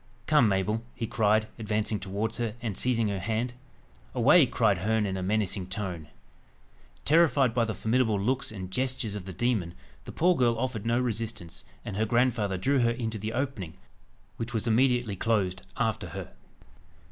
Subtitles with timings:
[0.25, 3.53] "Come, Mabel!" he cried, advancing towards her, and seizing her hand.
[4.15, 6.07] "Away!" cried Herne in a menacing tone.
[7.05, 9.75] Terrified by the formidable looks and gestures of the demon,
[10.05, 13.75] the poor girl offered no resistance, and her grandfather drew her into the opening,
[14.37, 16.31] which was immediately closed after her.